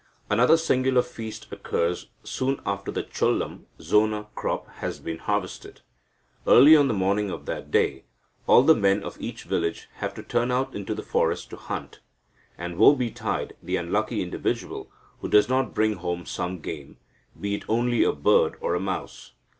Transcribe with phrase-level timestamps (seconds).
[0.31, 5.81] ]Another singular feast occurs soon after the cholam (zonna) crop has been harvested.
[6.47, 8.05] Early on the morning of that day,
[8.47, 11.99] all the men of each village have to turn out into the forest to hunt,
[12.57, 16.97] and woe betide the unlucky individual who does not bring home some game,
[17.39, 19.33] be it only a bird or a mouse.